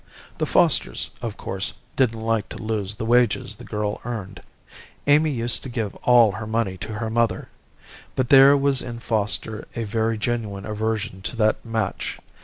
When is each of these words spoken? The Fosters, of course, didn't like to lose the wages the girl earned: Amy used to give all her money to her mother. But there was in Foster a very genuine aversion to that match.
The 0.39 0.47
Fosters, 0.47 1.11
of 1.21 1.37
course, 1.37 1.73
didn't 1.95 2.19
like 2.21 2.49
to 2.49 2.57
lose 2.57 2.95
the 2.95 3.05
wages 3.05 3.57
the 3.57 3.63
girl 3.63 4.01
earned: 4.03 4.41
Amy 5.05 5.29
used 5.29 5.61
to 5.61 5.69
give 5.69 5.93
all 5.97 6.31
her 6.31 6.47
money 6.47 6.75
to 6.79 6.93
her 6.93 7.11
mother. 7.11 7.49
But 8.15 8.29
there 8.29 8.57
was 8.57 8.81
in 8.81 8.97
Foster 8.97 9.67
a 9.75 9.83
very 9.83 10.17
genuine 10.17 10.65
aversion 10.65 11.21
to 11.21 11.35
that 11.35 11.63
match. 11.63 12.17